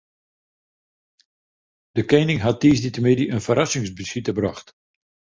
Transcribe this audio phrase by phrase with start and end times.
[1.95, 4.67] De kening hat tiisdeitemiddei in ferrassingsbesite brocht.